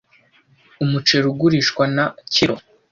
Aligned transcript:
Umuceri 0.83 1.25
ugurishwa 1.31 1.83
na 1.95 2.05
kilo. 2.33 2.55